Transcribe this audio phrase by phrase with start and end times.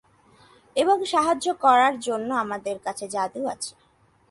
[0.75, 3.73] এবং সাহায্য করার জন্য আমাদের কাছে জাদু আছে।